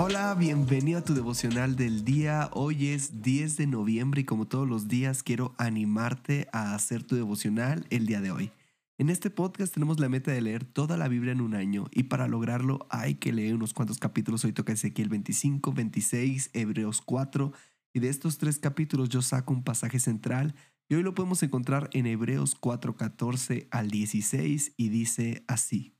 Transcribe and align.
Hola, 0.00 0.32
bienvenido 0.36 1.00
a 1.00 1.02
tu 1.02 1.12
devocional 1.12 1.74
del 1.74 2.04
día. 2.04 2.50
Hoy 2.52 2.86
es 2.86 3.20
10 3.20 3.56
de 3.56 3.66
noviembre 3.66 4.20
y 4.20 4.24
como 4.24 4.46
todos 4.46 4.68
los 4.68 4.86
días 4.86 5.24
quiero 5.24 5.56
animarte 5.58 6.46
a 6.52 6.76
hacer 6.76 7.02
tu 7.02 7.16
devocional 7.16 7.84
el 7.90 8.06
día 8.06 8.20
de 8.20 8.30
hoy. 8.30 8.52
En 8.96 9.10
este 9.10 9.28
podcast 9.28 9.74
tenemos 9.74 9.98
la 9.98 10.08
meta 10.08 10.30
de 10.30 10.40
leer 10.40 10.64
toda 10.64 10.96
la 10.96 11.08
Biblia 11.08 11.32
en 11.32 11.40
un 11.40 11.52
año 11.52 11.86
y 11.90 12.04
para 12.04 12.28
lograrlo 12.28 12.86
hay 12.90 13.16
que 13.16 13.32
leer 13.32 13.56
unos 13.56 13.74
cuantos 13.74 13.98
capítulos. 13.98 14.44
Hoy 14.44 14.52
toca 14.52 14.72
Ezequiel 14.72 15.08
25, 15.08 15.72
26, 15.72 16.50
Hebreos 16.52 17.00
4 17.00 17.52
y 17.92 17.98
de 17.98 18.08
estos 18.08 18.38
tres 18.38 18.60
capítulos 18.60 19.08
yo 19.08 19.20
saco 19.20 19.52
un 19.52 19.64
pasaje 19.64 19.98
central 19.98 20.54
y 20.88 20.94
hoy 20.94 21.02
lo 21.02 21.16
podemos 21.16 21.42
encontrar 21.42 21.90
en 21.92 22.06
Hebreos 22.06 22.54
4, 22.54 22.96
14 22.96 23.66
al 23.72 23.90
16 23.90 24.74
y 24.76 24.90
dice 24.90 25.42
así. 25.48 25.96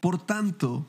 Por 0.00 0.24
tanto, 0.24 0.88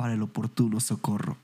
para 0.00 0.14
el 0.14 0.22
oportuno 0.22 0.80
socorro. 0.80 1.36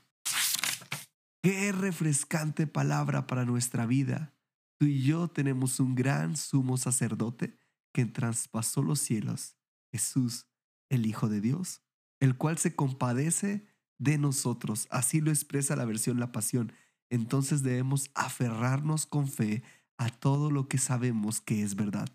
Qué 1.43 1.71
refrescante 1.71 2.65
palabra 2.65 3.27
para 3.27 3.45
nuestra 3.45 3.85
vida. 3.85 4.33
Tú 4.79 4.87
y 4.87 5.03
yo 5.03 5.27
tenemos 5.27 5.79
un 5.79 5.93
gran 5.93 6.35
sumo 6.35 6.75
sacerdote 6.77 7.55
que 7.93 8.07
traspasó 8.07 8.81
los 8.81 8.99
cielos, 8.99 9.57
Jesús, 9.91 10.47
el 10.89 11.05
Hijo 11.05 11.29
de 11.29 11.39
Dios, 11.39 11.83
el 12.19 12.35
cual 12.35 12.57
se 12.57 12.75
compadece 12.75 13.67
de 13.99 14.17
nosotros. 14.17 14.87
Así 14.89 15.21
lo 15.21 15.29
expresa 15.29 15.75
la 15.75 15.85
versión 15.85 16.19
La 16.19 16.31
Pasión. 16.31 16.73
Entonces 17.11 17.61
debemos 17.61 18.09
aferrarnos 18.15 19.05
con 19.05 19.27
fe 19.27 19.61
a 19.99 20.09
todo 20.09 20.49
lo 20.49 20.67
que 20.67 20.79
sabemos 20.79 21.41
que 21.41 21.61
es 21.61 21.75
verdad, 21.75 22.09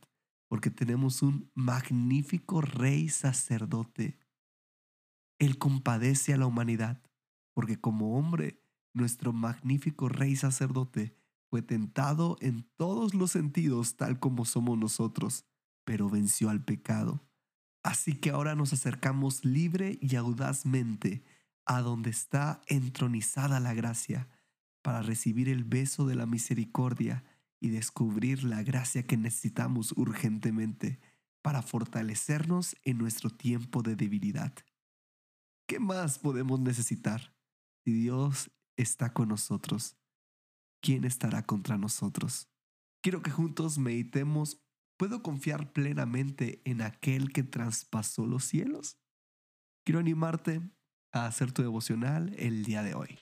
porque 0.49 0.71
tenemos 0.71 1.23
un 1.23 1.53
magnífico 1.55 2.63
rey 2.63 3.11
sacerdote. 3.11 4.19
Él 5.43 5.59
compadece 5.59 6.33
a 6.33 6.37
la 6.37 6.47
humanidad, 6.47 7.03
porque 7.53 7.77
como 7.77 8.17
hombre, 8.17 8.63
nuestro 8.95 9.33
magnífico 9.33 10.09
rey 10.09 10.37
sacerdote 10.37 11.17
fue 11.51 11.63
tentado 11.63 12.37
en 12.41 12.63
todos 12.77 13.13
los 13.13 13.33
sentidos 13.33 13.97
tal 13.97 14.21
como 14.21 14.45
somos 14.45 14.79
nosotros 14.79 15.45
pero 15.85 16.09
venció 16.09 16.49
al 16.49 16.65
pecado. 16.65 17.27
Así 17.83 18.15
que 18.15 18.31
ahora 18.31 18.55
nos 18.55 18.73
acercamos 18.73 19.45
libre 19.45 19.99
y 20.01 20.15
audazmente 20.15 21.25
a 21.67 21.81
donde 21.81 22.11
está 22.11 22.61
entronizada 22.69 23.59
la 23.59 23.75
gracia, 23.75 24.29
para 24.81 25.03
recibir 25.03 25.49
el 25.49 25.65
beso 25.65 26.07
de 26.07 26.15
la 26.15 26.27
misericordia 26.27 27.25
y 27.59 27.71
descubrir 27.71 28.45
la 28.45 28.63
gracia 28.63 29.09
que 29.09 29.17
necesitamos 29.17 29.91
urgentemente 29.97 31.01
para 31.43 31.63
fortalecernos 31.63 32.77
en 32.85 32.99
nuestro 32.99 33.29
tiempo 33.29 33.83
de 33.83 33.97
debilidad. 33.97 34.53
¿Qué 35.73 35.81
más 35.81 36.19
podemos 36.19 36.61
necesitar? 36.61 37.35
Si 37.83 37.93
Dios 37.93 38.51
está 38.77 39.15
con 39.15 39.31
nosotros, 39.31 39.97
¿quién 40.83 41.05
estará 41.05 41.47
contra 41.47 41.79
nosotros? 41.79 42.51
Quiero 43.03 43.23
que 43.23 43.31
juntos 43.31 43.79
meditemos 43.79 44.61
¿Puedo 44.99 45.23
confiar 45.23 45.73
plenamente 45.73 46.61
en 46.67 46.83
aquel 46.83 47.33
que 47.33 47.43
traspasó 47.43 48.27
los 48.27 48.45
cielos? 48.45 48.99
Quiero 49.87 49.99
animarte 49.99 50.61
a 51.11 51.25
hacer 51.25 51.53
tu 51.53 51.63
devocional 51.63 52.35
el 52.37 52.65
día 52.65 52.83
de 52.83 52.95
hoy. 52.95 53.19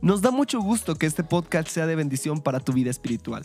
Nos 0.00 0.22
da 0.22 0.30
mucho 0.30 0.60
gusto 0.60 0.94
que 0.94 1.06
este 1.06 1.24
podcast 1.24 1.66
sea 1.66 1.88
de 1.88 1.96
bendición 1.96 2.40
para 2.40 2.60
tu 2.60 2.72
vida 2.72 2.90
espiritual. 2.90 3.44